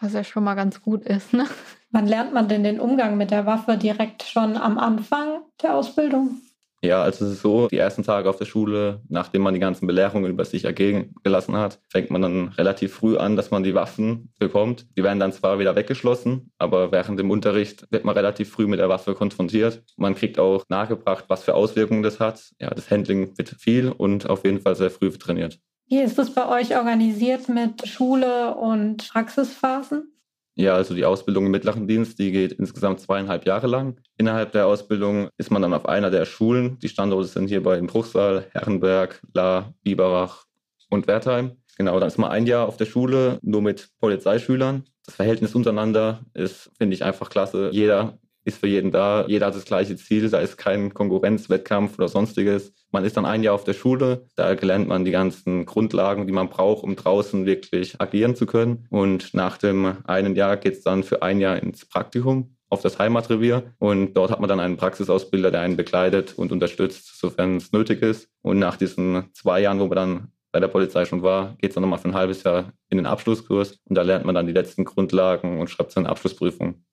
Was 0.01 0.15
ja 0.15 0.25
schon 0.25 0.45
mal 0.45 0.55
ganz 0.55 0.81
gut 0.81 1.05
ist, 1.05 1.35
ne? 1.35 1.47
Wann 1.91 2.07
lernt 2.07 2.33
man 2.33 2.49
denn 2.49 2.65
den 2.65 2.81
Umgang 2.81 3.17
mit 3.17 3.31
der 3.31 3.47
Waffe 3.47 3.77
direkt 3.77 4.23
schon 4.23 4.57
am 4.57 4.79
Anfang 4.79 5.43
der 5.63 5.75
Ausbildung? 5.75 6.41
Ja, 6.83 7.03
also 7.03 7.27
es 7.27 7.33
ist 7.33 7.43
so, 7.43 7.69
die 7.69 7.77
ersten 7.77 8.05
Tage 8.05 8.31
auf 8.31 8.37
der 8.37 8.47
Schule, 8.47 9.03
nachdem 9.09 9.43
man 9.43 9.53
die 9.53 9.61
ganzen 9.61 9.87
Belehrungen 9.87 10.31
über 10.31 10.47
sich 10.47 10.65
ergehen 10.65 11.15
gelassen 11.23 11.55
hat, 11.57 11.79
fängt 11.91 12.11
man 12.11 12.23
dann 12.23 12.49
relativ 12.49 12.95
früh 12.95 13.19
an, 13.19 13.37
dass 13.37 13.51
man 13.51 13.63
die 13.63 13.75
Waffen 13.75 14.33
bekommt. 14.39 14.87
Die 14.97 15.03
werden 15.03 15.21
dann 15.21 15.33
zwar 15.33 15.59
wieder 15.59 15.77
weggeschlossen, 15.77 16.53
aber 16.57 16.91
während 16.91 17.19
dem 17.19 17.31
Unterricht 17.31 17.87
wird 17.91 18.05
man 18.07 18.15
relativ 18.15 18.51
früh 18.51 18.67
mit 18.67 18.81
der 18.81 18.89
Waffe 18.89 19.15
konfrontiert. 19.15 19.83
Man 19.99 20.15
kriegt 20.15 20.39
auch 20.39 20.65
nahegebracht, 20.71 21.27
was 21.29 21.45
für 21.45 21.55
Auswirkungen 21.55 22.03
das 22.03 22.19
hat. 22.19 22.51
Ja, 22.59 22.71
das 22.71 22.91
Handling 22.91 23.37
wird 23.37 23.51
viel 23.51 23.91
und 23.91 24.31
auf 24.31 24.45
jeden 24.45 24.61
Fall 24.61 24.75
sehr 24.75 24.91
früh 24.91 25.11
trainiert. 25.11 25.59
Wie 25.91 26.01
ist 26.01 26.21
es 26.21 26.33
bei 26.33 26.47
euch 26.47 26.77
organisiert 26.77 27.49
mit 27.49 27.89
Schule 27.89 28.55
und 28.55 29.11
Praxisphasen? 29.11 30.13
Ja, 30.55 30.75
also 30.75 30.95
die 30.95 31.05
Ausbildung 31.05 31.47
im 31.47 31.51
mittleren 31.51 31.89
Dienst, 31.89 32.21
die 32.21 32.31
geht 32.31 32.53
insgesamt 32.53 33.01
zweieinhalb 33.01 33.45
Jahre 33.45 33.67
lang. 33.67 34.01
Innerhalb 34.17 34.53
der 34.53 34.69
Ausbildung 34.69 35.31
ist 35.37 35.51
man 35.51 35.63
dann 35.63 35.75
auf 35.75 35.89
einer 35.89 36.13
der 36.13 36.27
Schulen. 36.27 36.79
Die 36.79 36.89
Standorte 36.89 37.27
sind 37.27 37.49
hier 37.49 37.65
bei 37.65 37.81
Bruchsal, 37.81 38.47
Herrenberg, 38.53 39.21
La, 39.35 39.75
Biberach 39.83 40.45
und 40.91 41.09
Wertheim. 41.09 41.57
Genau, 41.77 41.99
dann 41.99 42.07
ist 42.07 42.19
man 42.19 42.31
ein 42.31 42.47
Jahr 42.47 42.69
auf 42.69 42.77
der 42.77 42.87
Schule, 42.87 43.41
nur 43.43 43.61
mit 43.61 43.89
Polizeischülern. 43.99 44.85
Das 45.07 45.17
Verhältnis 45.17 45.57
untereinander 45.57 46.21
ist, 46.35 46.71
finde 46.79 46.95
ich, 46.95 47.03
einfach 47.03 47.31
klasse. 47.31 47.71
Jeder 47.73 48.20
ist 48.45 48.59
für 48.59 48.67
jeden 48.67 48.91
da, 48.91 49.27
jeder 49.27 49.47
hat 49.47 49.55
das 49.55 49.65
gleiche 49.65 49.97
Ziel, 49.97 50.29
da 50.31 50.39
ist 50.39 50.57
kein 50.57 50.95
Konkurrenzwettkampf 50.95 51.99
oder 51.99 52.09
sonstiges. 52.09 52.73
Man 52.91 53.05
ist 53.05 53.17
dann 53.17 53.27
ein 53.27 53.43
Jahr 53.43 53.55
auf 53.55 53.65
der 53.65 53.75
Schule, 53.75 54.27
da 54.37 54.51
lernt 54.53 54.89
man 54.89 55.05
die 55.05 55.11
ganzen 55.11 55.67
Grundlagen, 55.67 56.27
die 56.27 56.33
man 56.33 56.49
braucht, 56.49 56.83
um 56.83 56.97
draußen 56.97 57.47
wirklich 57.47 58.01
agieren 58.01 58.35
zu 58.35 58.47
können. 58.47 58.87
Und 58.91 59.35
nach 59.35 59.59
dem 59.59 59.99
einen 60.05 60.35
Jahr 60.37 60.57
geht 60.57 60.75
es 60.75 60.83
dann 60.83 61.03
für 61.03 61.23
ein 61.23 61.41
Jahr 61.41 61.63
ins 61.63 61.87
Praktikum 61.87 62.57
auf 62.71 62.83
das 62.83 62.99
Heimatrevier 62.99 63.75
und 63.79 64.15
dort 64.15 64.31
hat 64.31 64.41
man 64.41 64.49
dann 64.49 64.61
einen 64.61 64.77
Praxisausbilder, 64.77 65.51
der 65.51 65.61
einen 65.61 65.77
begleitet 65.77 66.35
und 66.39 66.53
unterstützt, 66.53 67.19
sofern 67.19 67.57
es 67.57 67.73
nötig 67.73 68.01
ist. 68.01 68.29
Und 68.43 68.61
nach 68.61 68.77
diesen 68.77 69.25
zwei 69.35 69.61
Jahren, 69.61 69.81
wo 69.81 69.87
man 69.87 69.97
dann 69.97 70.29
bei 70.53 70.61
der 70.61 70.69
Polizei 70.69 71.05
schon 71.05 71.23
war, 71.23 71.57
geht 71.59 71.71
es 71.71 71.75
dann 71.75 71.83
nochmal 71.83 71.99
für 71.99 72.09
ein 72.09 72.15
halbes 72.15 72.45
Jahr 72.45 72.73
in 72.89 72.97
den 72.97 73.07
Abschlusskurs 73.07 73.81
und 73.85 73.97
da 73.97 74.03
lernt 74.03 74.25
man 74.25 74.35
dann 74.35 74.47
die 74.47 74.53
letzten 74.53 74.85
Grundlagen 74.85 75.61
und 75.61 75.69
schreibt 75.69 75.93
seine 75.93 76.09
Abschlussprüfung. 76.09 76.85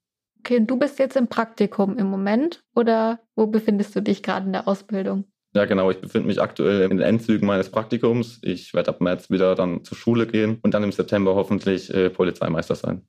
Okay, 0.48 0.62
du 0.66 0.77
bist 0.77 0.98
jetzt 0.98 1.18
im 1.18 1.27
Praktikum 1.27 1.98
im 1.98 2.08
Moment 2.08 2.63
oder 2.74 3.20
wo 3.36 3.48
befindest 3.48 3.94
du 3.98 4.01
dich 4.01 4.24
gerade 4.24 4.46
in 4.46 4.54
der 4.54 4.66
Ausbildung? 4.66 5.25
Ja, 5.54 5.66
genau. 5.66 5.92
Ich 5.92 6.00
befinde 6.00 6.25
mich 6.25 6.42
aktuell 6.42 6.84
in 6.84 6.92
den 6.92 7.01
Endzügen 7.01 7.46
meines 7.46 7.70
Praktikums. 7.70 8.39
Ich 8.44 8.74
werde 8.74 8.92
ab 8.92 9.01
März 9.01 9.30
wieder 9.30 9.56
dann 9.56 9.84
zur 9.84 9.98
Schule 9.98 10.25
gehen 10.25 10.60
und 10.62 10.74
dann 10.74 10.84
im 10.84 10.94
September 10.94 11.36
hoffentlich 11.36 11.94
äh, 11.94 12.10
Polizeimeister 12.10 12.75
sein. 12.75 13.06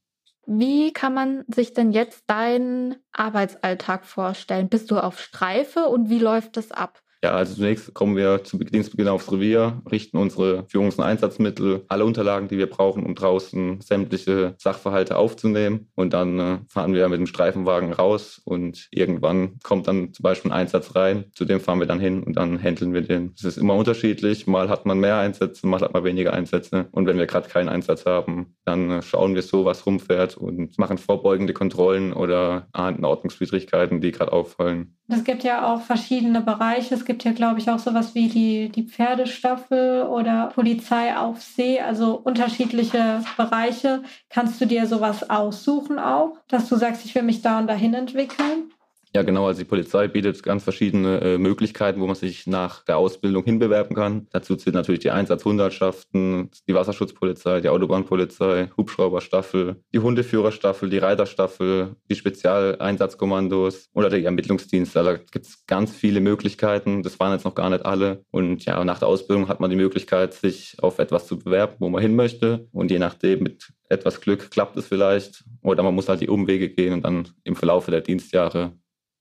Wie 0.47 0.93
kann 0.93 1.15
man 1.15 1.45
sich 1.47 1.75
denn 1.75 1.93
jetzt 1.93 2.25
deinen 2.27 2.97
Arbeitsalltag 3.13 4.05
vorstellen? 4.05 4.69
Bist 4.69 4.91
du 4.91 4.99
auf 4.99 5.21
Streife 5.21 5.85
und 5.85 6.11
wie 6.11 6.19
läuft 6.19 6.57
das 6.57 6.73
ab? 6.73 7.03
Ja, 7.23 7.33
also 7.33 7.55
zunächst 7.57 7.95
kommen 7.95 8.17
wir 8.17 8.45
zu 8.45 8.59
Dienstbeginn 8.59 9.09
aufs 9.09 9.33
Revier, 9.33 9.83
richten 9.91 10.19
unsere 10.19 10.65
Führungs- 10.69 10.99
und 10.99 11.05
Einsatzmittel, 11.05 11.85
alle 11.89 12.05
Unterlagen, 12.05 12.47
die 12.47 12.59
wir 12.59 12.71
brauchen, 12.71 13.05
um 13.05 13.17
draußen 13.17 13.81
sämtliche 13.81 14.55
Sachverhalte 14.59 15.17
aufzunehmen. 15.17 15.89
Und 15.97 16.13
dann 16.13 16.39
äh, 16.39 16.59
fahren 16.69 16.95
wir 16.95 17.09
mit 17.09 17.19
dem 17.19 17.27
Streifenwagen 17.27 17.93
raus 17.93 18.41
und 18.45 18.87
irgendwann 18.93 19.59
kommt 19.65 19.89
dann 19.89 20.15
zum 20.15 20.23
Beispiel 20.23 20.53
ein 20.53 20.59
Einsatz 20.59 20.95
rein. 20.95 21.25
Zu 21.35 21.45
dem 21.45 21.61
fahren 21.61 21.81
wir 21.81 21.87
dann 21.87 21.99
hin 21.99 22.23
und 22.23 22.37
dann 22.37 22.63
handeln 22.63 22.95
wir 22.95 23.03
den. 23.03 23.33
Es 23.37 23.43
ist 23.43 23.59
immer 23.59 23.75
unterschiedlich. 23.75 24.47
Mal 24.47 24.69
hat 24.69 24.87
man 24.87 25.01
mehr 25.01 25.19
Einsätze, 25.19 25.67
mal 25.67 25.81
hat 25.81 25.95
man 25.95 26.05
weniger 26.05 26.33
Einsätze. 26.33 26.87
Und 26.93 27.07
wenn 27.09 27.19
wir 27.19 27.27
gerade 27.27 27.49
keinen 27.49 27.69
Einsatz 27.69 28.07
haben, 28.07 28.55
dann 28.65 28.91
äh, 28.91 29.03
schauen 29.03 29.35
wir 29.35 29.43
so, 29.43 29.65
was 29.65 29.87
rumfährt 29.87 30.37
und 30.37 30.79
machen 30.79 30.99
vorbeugende 30.99 31.53
Kontrollen 31.53 32.13
oder 32.13 32.69
ahnden 32.71 33.05
Ordnungswidrigkeiten, 33.05 34.01
die 34.01 34.13
gerade 34.13 34.33
auffallen. 34.33 34.95
Es 35.11 35.25
gibt 35.25 35.43
ja 35.43 35.73
auch 35.73 35.81
verschiedene 35.81 36.43
Bereiche. 36.43 36.95
Es 36.95 37.07
gibt 37.09 37.25
ja, 37.25 37.33
glaube 37.33 37.59
ich, 37.59 37.69
auch 37.69 37.81
sowas 37.81 38.15
wie 38.15 38.29
die, 38.29 38.69
die 38.69 38.85
Pferdestaffel 38.85 40.03
oder 40.03 40.53
Polizei 40.55 41.17
auf 41.17 41.43
See, 41.43 41.81
also 41.81 42.15
unterschiedliche 42.15 43.25
Bereiche. 43.37 44.03
Kannst 44.29 44.61
du 44.61 44.67
dir 44.67 44.87
sowas 44.87 45.29
aussuchen 45.29 45.99
auch, 45.99 46.39
dass 46.47 46.69
du 46.69 46.77
sagst, 46.77 47.05
ich 47.05 47.15
will 47.17 47.23
mich 47.25 47.43
da 47.43 47.59
und 47.59 47.67
dahin 47.67 47.95
entwickeln? 47.95 48.71
Ja, 49.15 49.23
genau. 49.23 49.47
Also 49.47 49.61
die 49.61 49.69
Polizei 49.69 50.07
bietet 50.07 50.43
ganz 50.43 50.65
verschiedene 50.65 51.21
äh, 51.21 51.39
Möglichkeiten, 51.39 52.01
wo 52.01 52.07
man 52.07 52.15
sich 52.15 52.47
nach 52.47 52.85
der 52.85 52.99
Ausbildung 52.99 53.43
hinbewerben 53.45 53.97
kann. 53.97 54.27
Dazu 54.31 54.55
zählen 54.55 54.75
natürlich 54.75 55.01
die 55.01 55.11
Einsatzhundertschaften, 55.11 56.51
die 56.69 56.75
Wasserschutzpolizei, 56.75 57.61
die 57.61 57.71
Autobahnpolizei, 57.71 58.71
Hubschrauberstaffel, 58.77 59.77
die 59.95 59.99
Hundeführerstaffel, 60.01 60.91
die 60.91 60.99
Reiterstaffel, 60.99 61.97
die 62.11 62.17
Spezialeinsatzkommandos 62.17 63.89
oder 63.95 64.11
der 64.11 64.23
Ermittlungsdienst. 64.23 64.95
Da 64.95 65.15
gibt 65.15 65.47
es 65.47 65.65
ganz 65.67 65.95
viele 65.95 66.21
Möglichkeiten. 66.21 67.03
Das 67.03 67.19
waren 67.19 67.33
jetzt 67.33 67.45
noch 67.45 67.55
gar 67.55 67.71
nicht 67.71 67.87
alle. 67.87 68.25
Und 68.31 68.67
ja, 68.67 68.85
nach 68.85 68.99
der 68.99 69.09
Ausbildung 69.09 69.49
hat 69.49 69.61
man 69.61 69.71
die 69.71 69.77
Möglichkeit, 69.77 70.35
sich 70.35 70.77
auf 70.83 70.99
etwas 70.99 71.27
zu 71.27 71.39
bewerben, 71.39 71.77
wo 71.79 71.89
man 71.89 72.03
hin 72.03 72.15
möchte. 72.15 72.69
Und 72.73 72.91
je 72.91 72.99
nachdem, 72.99 73.43
mit 73.43 73.73
etwas 73.89 74.21
Glück 74.21 74.51
klappt 74.51 74.77
es 74.77 74.87
vielleicht. 74.87 75.45
Oder 75.63 75.83
man 75.83 75.95
muss 75.95 76.11
halt 76.11 76.21
die 76.21 76.29
Umwege 76.29 76.69
gehen 76.69 76.93
und 76.93 77.03
dann 77.05 77.29
im 77.45 77.57
Verlauf 77.57 77.87
der 77.87 78.03
Dienstjahre 78.03 78.73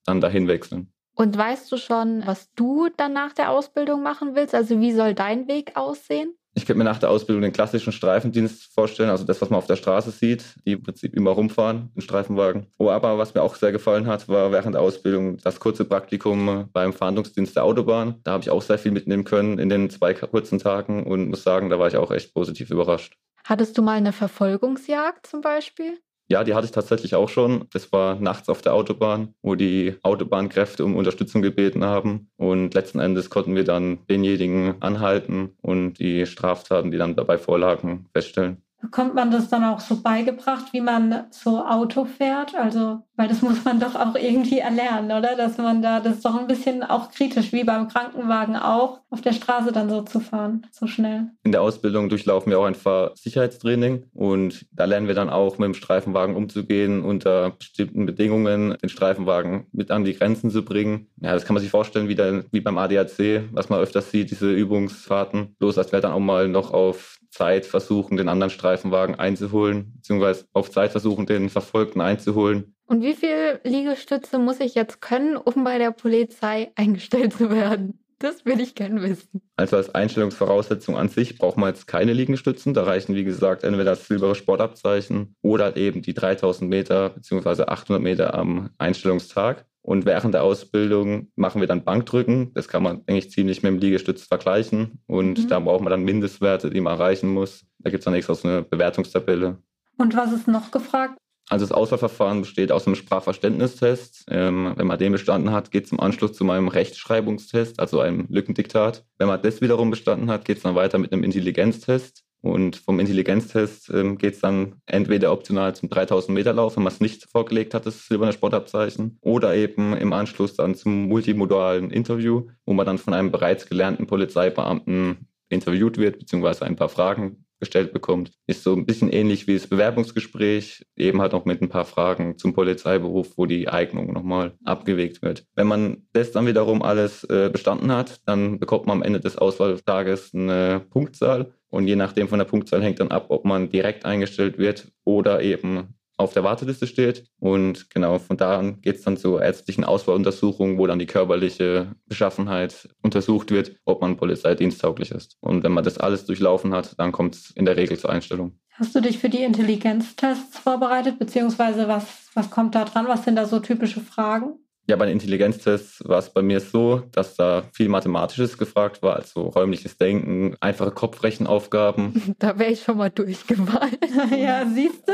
dann 0.07 0.21
dahin 0.21 0.47
wechseln. 0.47 0.91
Und 1.13 1.37
weißt 1.37 1.71
du 1.71 1.77
schon, 1.77 2.25
was 2.25 2.53
du 2.53 2.89
dann 2.95 3.13
nach 3.13 3.33
der 3.33 3.51
Ausbildung 3.51 4.03
machen 4.03 4.35
willst? 4.35 4.53
Also 4.53 4.79
wie 4.79 4.93
soll 4.93 5.13
dein 5.13 5.47
Weg 5.47 5.75
aussehen? 5.75 6.35
Ich 6.53 6.65
könnte 6.65 6.79
mir 6.79 6.85
nach 6.85 6.97
der 6.97 7.11
Ausbildung 7.11 7.43
den 7.43 7.53
klassischen 7.53 7.93
Streifendienst 7.93 8.73
vorstellen, 8.73 9.11
also 9.11 9.23
das, 9.23 9.39
was 9.41 9.51
man 9.51 9.59
auf 9.59 9.67
der 9.67 9.75
Straße 9.75 10.09
sieht, 10.09 10.55
die 10.65 10.71
im 10.71 10.81
Prinzip 10.81 11.15
immer 11.15 11.29
rumfahren 11.31 11.91
in 11.93 12.01
Streifenwagen. 12.01 12.65
Oh, 12.79 12.89
aber 12.89 13.19
was 13.19 13.35
mir 13.35 13.43
auch 13.43 13.55
sehr 13.55 13.71
gefallen 13.71 14.07
hat, 14.07 14.27
war 14.27 14.51
während 14.51 14.73
der 14.73 14.81
Ausbildung 14.81 15.37
das 15.37 15.59
kurze 15.59 15.85
Praktikum 15.85 16.67
beim 16.73 16.93
Fahndungsdienst 16.93 17.55
der 17.55 17.63
Autobahn. 17.63 18.21
Da 18.23 18.31
habe 18.31 18.41
ich 18.41 18.49
auch 18.49 18.63
sehr 18.63 18.79
viel 18.79 18.91
mitnehmen 18.91 19.23
können 19.23 19.59
in 19.59 19.69
den 19.69 19.91
zwei 19.91 20.15
kurzen 20.15 20.57
Tagen 20.57 21.05
und 21.05 21.29
muss 21.29 21.43
sagen, 21.43 21.69
da 21.69 21.77
war 21.77 21.87
ich 21.87 21.97
auch 21.97 22.11
echt 22.11 22.33
positiv 22.33 22.71
überrascht. 22.71 23.17
Hattest 23.43 23.77
du 23.77 23.83
mal 23.83 23.97
eine 23.97 24.11
Verfolgungsjagd 24.11 25.27
zum 25.27 25.41
Beispiel? 25.41 25.99
Ja, 26.29 26.43
die 26.43 26.53
hatte 26.53 26.65
ich 26.65 26.71
tatsächlich 26.71 27.15
auch 27.15 27.29
schon. 27.29 27.65
Das 27.71 27.91
war 27.93 28.15
nachts 28.15 28.49
auf 28.49 28.61
der 28.61 28.73
Autobahn, 28.73 29.33
wo 29.41 29.55
die 29.55 29.95
Autobahnkräfte 30.03 30.83
um 30.83 30.95
Unterstützung 30.95 31.41
gebeten 31.41 31.85
haben. 31.85 32.29
Und 32.35 32.73
letzten 32.73 32.99
Endes 32.99 33.29
konnten 33.29 33.55
wir 33.55 33.63
dann 33.63 33.99
denjenigen 34.09 34.81
anhalten 34.81 35.55
und 35.61 35.99
die 35.99 36.25
Straftaten, 36.25 36.91
die 36.91 36.97
dann 36.97 37.15
dabei 37.15 37.37
vorlagen, 37.37 38.07
feststellen. 38.13 38.61
Bekommt 38.81 39.15
man 39.15 39.31
das 39.31 39.49
dann 39.49 39.63
auch 39.63 39.79
so 39.79 40.01
beigebracht, 40.01 40.71
wie 40.71 40.81
man 40.81 41.25
so 41.31 41.65
Auto 41.65 42.05
fährt? 42.05 42.55
Also, 42.55 43.01
weil 43.17 43.27
das 43.27 43.41
muss 43.41 43.65
man 43.65 43.79
doch 43.79 43.95
auch 43.95 44.15
irgendwie 44.15 44.59
erlernen, 44.59 45.11
oder? 45.11 45.35
Dass 45.35 45.57
man 45.57 45.81
da, 45.81 45.99
das 45.99 46.17
ist 46.17 46.25
doch 46.25 46.39
ein 46.39 46.47
bisschen 46.47 46.83
auch 46.83 47.11
kritisch, 47.11 47.51
wie 47.51 47.63
beim 47.63 47.87
Krankenwagen 47.87 48.55
auch, 48.55 48.99
auf 49.09 49.21
der 49.21 49.33
Straße 49.33 49.71
dann 49.71 49.89
so 49.89 50.03
zu 50.03 50.19
fahren, 50.19 50.65
so 50.71 50.87
schnell. 50.87 51.31
In 51.43 51.51
der 51.51 51.61
Ausbildung 51.61 52.09
durchlaufen 52.09 52.51
wir 52.51 52.59
auch 52.59 52.65
ein 52.65 52.75
Fahrsicherheitstraining 52.75 54.03
und 54.13 54.65
da 54.71 54.85
lernen 54.85 55.07
wir 55.07 55.15
dann 55.15 55.29
auch 55.29 55.57
mit 55.57 55.65
dem 55.65 55.73
Streifenwagen 55.73 56.35
umzugehen, 56.35 57.03
unter 57.03 57.51
bestimmten 57.51 58.05
Bedingungen 58.05 58.77
den 58.81 58.89
Streifenwagen 58.89 59.65
mit 59.71 59.89
an 59.89 60.05
die 60.05 60.13
Grenzen 60.13 60.51
zu 60.51 60.63
bringen. 60.63 61.07
Ja, 61.19 61.33
das 61.33 61.45
kann 61.45 61.55
man 61.55 61.61
sich 61.61 61.71
vorstellen, 61.71 62.07
wie, 62.09 62.15
der, 62.15 62.43
wie 62.51 62.61
beim 62.61 62.77
ADAC, 62.77 63.43
was 63.51 63.69
man 63.69 63.79
öfters 63.79 64.11
sieht, 64.11 64.29
diese 64.29 64.51
Übungsfahrten. 64.51 65.55
Bloß, 65.57 65.79
als 65.79 65.91
wäre 65.91 66.03
dann 66.03 66.11
auch 66.11 66.19
mal 66.19 66.47
noch 66.47 66.71
auf 66.71 67.17
Zeit 67.31 67.65
versuchen, 67.65 68.17
den 68.17 68.29
anderen 68.29 68.49
Streifenwagen 68.49 69.15
einzuholen, 69.15 69.93
beziehungsweise 69.95 70.45
auf 70.53 70.71
Zeit 70.71 70.91
versuchen, 70.91 71.25
den 71.25 71.49
Verfolgten 71.49 72.01
einzuholen. 72.01 72.75
Und 72.87 73.03
wie 73.03 73.13
viel 73.13 73.59
Liegestütze 73.63 74.39
muss 74.39 74.61
ich 74.61 74.73
jetzt 74.73 75.01
können, 75.01 75.37
um 75.37 75.63
bei 75.63 75.77
der 75.77 75.91
Polizei 75.91 76.71
eingestellt 76.75 77.33
zu 77.33 77.51
werden? 77.51 77.99
Das 78.19 78.45
will 78.45 78.59
ich 78.59 78.73
gerne 78.73 79.03
wissen. 79.03 79.41
Also 79.57 79.75
als 79.75 79.93
Einstellungsvoraussetzung 79.93 80.97
an 80.97 81.07
sich 81.07 81.37
braucht 81.37 81.57
man 81.57 81.69
jetzt 81.69 81.85
keine 81.85 82.13
Liegestützen. 82.13 82.73
Da 82.73 82.83
reichen, 82.83 83.13
wie 83.13 83.23
gesagt, 83.23 83.63
entweder 83.63 83.91
das 83.91 84.07
silbere 84.07 84.33
Sportabzeichen 84.33 85.35
oder 85.43 85.77
eben 85.77 86.01
die 86.01 86.15
3000 86.15 86.67
Meter 86.67 87.09
bzw. 87.09 87.63
800 87.63 88.01
Meter 88.01 88.33
am 88.33 88.71
Einstellungstag. 88.79 89.65
Und 89.83 90.05
während 90.05 90.33
der 90.33 90.43
Ausbildung 90.43 91.27
machen 91.35 91.61
wir 91.61 91.67
dann 91.67 91.83
Bankdrücken. 91.83 92.53
Das 92.55 92.67
kann 92.67 92.81
man 92.81 93.03
eigentlich 93.05 93.29
ziemlich 93.29 93.61
mit 93.61 93.71
dem 93.71 93.79
Liegestütz 93.79 94.23
vergleichen. 94.23 94.99
Und 95.05 95.43
mhm. 95.43 95.47
da 95.47 95.59
braucht 95.59 95.81
man 95.81 95.91
dann 95.91 96.03
Mindestwerte, 96.03 96.71
die 96.71 96.81
man 96.81 96.93
erreichen 96.93 97.29
muss. 97.29 97.65
Da 97.79 97.91
gibt 97.91 98.01
es 98.01 98.05
dann 98.05 98.15
extra 98.15 98.33
so 98.33 98.47
eine 98.47 98.63
Bewertungstabelle. 98.63 99.59
Und 99.97 100.15
was 100.15 100.33
ist 100.33 100.47
noch 100.47 100.71
gefragt? 100.71 101.17
Also 101.49 101.65
das 101.65 101.71
Auswahlverfahren 101.71 102.41
besteht 102.41 102.71
aus 102.71 102.87
einem 102.87 102.95
Sprachverständnistest. 102.95 104.25
Ähm, 104.29 104.73
wenn 104.75 104.87
man 104.87 104.99
den 104.99 105.13
bestanden 105.13 105.51
hat, 105.51 105.71
geht 105.71 105.85
es 105.85 105.91
im 105.91 105.99
Anschluss 105.99 106.33
zu 106.33 106.43
meinem 106.43 106.67
Rechtschreibungstest, 106.67 107.79
also 107.79 108.01
einem 108.01 108.25
Lückendiktat. 108.29 109.05
Wenn 109.17 109.27
man 109.27 109.41
das 109.41 109.61
wiederum 109.61 109.89
bestanden 109.89 110.29
hat, 110.29 110.43
geht 110.45 110.57
es 110.57 110.63
dann 110.63 110.75
weiter 110.75 110.97
mit 110.97 111.13
einem 111.13 111.23
Intelligenztest. 111.23 112.25
Und 112.41 112.75
vom 112.75 112.99
Intelligenztest 112.99 113.89
ähm, 113.89 114.17
geht 114.17 114.35
es 114.35 114.41
dann 114.41 114.75
entweder 114.85 115.31
optional 115.31 115.73
zum 115.75 115.89
3000 115.89 116.35
Meter 116.35 116.53
Lauf, 116.53 116.75
wenn 116.75 116.83
man 116.83 116.93
es 116.93 116.99
nicht 116.99 117.29
vorgelegt 117.29 117.73
hat, 117.73 117.85
das 117.85 118.07
silberne 118.07 118.33
Sportabzeichen, 118.33 119.17
oder 119.21 119.55
eben 119.55 119.95
im 119.97 120.13
Anschluss 120.13 120.53
dann 120.53 120.75
zum 120.75 121.07
multimodalen 121.07 121.89
Interview, 121.89 122.47
wo 122.65 122.73
man 122.73 122.85
dann 122.85 122.99
von 122.99 123.13
einem 123.13 123.31
bereits 123.31 123.67
gelernten 123.67 124.05
Polizeibeamten 124.05 125.27
interviewt 125.49 125.97
wird, 125.97 126.19
beziehungsweise 126.19 126.65
ein 126.65 126.75
paar 126.75 126.89
Fragen 126.89 127.46
gestellt 127.59 127.93
bekommt. 127.93 128.31
Ist 128.47 128.63
so 128.63 128.73
ein 128.73 128.85
bisschen 128.85 129.11
ähnlich 129.11 129.47
wie 129.47 129.53
das 129.53 129.67
Bewerbungsgespräch, 129.67 130.85
eben 130.95 131.21
halt 131.21 131.33
noch 131.33 131.45
mit 131.45 131.61
ein 131.61 131.69
paar 131.69 131.85
Fragen 131.85 132.37
zum 132.37 132.53
Polizeiberuf, 132.53 133.37
wo 133.37 133.45
die 133.45 133.67
Eignung 133.67 134.13
nochmal 134.13 134.53
abgewegt 134.63 135.21
wird. 135.21 135.45
Wenn 135.55 135.67
man 135.67 136.07
das 136.13 136.31
dann 136.31 136.47
wiederum 136.47 136.81
alles 136.81 137.23
äh, 137.25 137.49
bestanden 137.51 137.91
hat, 137.91 138.21
dann 138.25 138.59
bekommt 138.59 138.85
man 138.85 138.97
am 138.97 139.03
Ende 139.03 139.19
des 139.19 139.37
Auswahltages 139.37 140.33
eine 140.33 140.85
Punktzahl 140.89 141.53
und 141.69 141.87
je 141.87 141.95
nachdem 141.95 142.27
von 142.27 142.39
der 142.39 142.45
Punktzahl 142.45 142.83
hängt 142.83 142.99
dann 142.99 143.11
ab, 143.11 143.25
ob 143.29 143.45
man 143.45 143.69
direkt 143.69 144.05
eingestellt 144.05 144.57
wird 144.57 144.91
oder 145.03 145.41
eben 145.41 145.95
auf 146.17 146.33
der 146.33 146.43
Warteliste 146.43 146.87
steht. 146.87 147.25
Und 147.39 147.89
genau 147.89 148.19
von 148.19 148.37
da 148.37 148.57
an 148.57 148.81
geht 148.81 148.97
es 148.97 149.03
dann 149.03 149.17
zur 149.17 149.41
ärztlichen 149.41 149.83
Auswahluntersuchung, 149.83 150.77
wo 150.77 150.87
dann 150.87 150.99
die 150.99 151.05
körperliche 151.05 151.95
Beschaffenheit 152.07 152.89
untersucht 153.01 153.51
wird, 153.51 153.75
ob 153.85 154.01
man 154.01 154.17
polizeidiensttauglich 154.17 155.11
ist. 155.11 155.37
Und 155.39 155.63
wenn 155.63 155.71
man 155.71 155.83
das 155.83 155.97
alles 155.97 156.25
durchlaufen 156.25 156.73
hat, 156.73 156.99
dann 156.99 157.11
kommt 157.11 157.35
es 157.35 157.51
in 157.51 157.65
der 157.65 157.77
Regel 157.77 157.97
zur 157.97 158.09
Einstellung. 158.09 158.59
Hast 158.73 158.93
du 158.93 159.01
dich 159.01 159.17
für 159.17 159.29
die 159.29 159.41
Intelligenztests 159.43 160.59
vorbereitet, 160.59 161.17
beziehungsweise 161.17 161.87
was, 161.87 162.29
was 162.35 162.51
kommt 162.51 162.75
da 162.75 162.85
dran? 162.85 163.07
Was 163.07 163.23
sind 163.23 163.35
da 163.35 163.45
so 163.45 163.59
typische 163.59 164.01
Fragen? 164.01 164.59
Ja, 164.89 164.95
bei 164.95 165.05
den 165.05 165.13
Intelligenztests 165.13 166.01
war 166.07 166.19
es 166.19 166.29
bei 166.29 166.41
mir 166.41 166.61
so, 166.61 167.03
dass 167.11 167.35
da 167.35 167.63
viel 167.73 167.89
Mathematisches 167.89 168.57
gefragt 168.57 169.01
war, 169.01 169.17
also 169.17 169.41
räumliches 169.41 169.97
Denken, 169.97 170.55
einfache 170.61 170.91
Kopfrechenaufgaben. 170.91 172.35
Da 172.39 172.57
wäre 172.57 172.71
ich 172.71 172.83
schon 172.83 172.97
mal 172.97 173.09
durchgefallen. 173.09 173.97
ja, 174.37 174.65
siehst 174.65 175.07
du? 175.07 175.13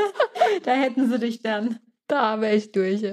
Da 0.63 0.73
hätten 0.73 1.09
sie 1.09 1.17
dich 1.17 1.41
dann. 1.41 1.79
Da 2.07 2.39
wäre 2.39 2.55
ich 2.55 2.71
durch. 2.71 3.03